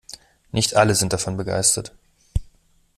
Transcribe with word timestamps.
Nicht 0.51 0.73
alle 0.77 0.95
sind 0.95 1.13
davon 1.13 1.37
begeistert. 1.37 1.93